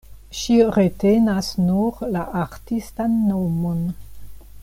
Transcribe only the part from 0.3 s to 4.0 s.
Ŝi retenas nur la artistan nomon.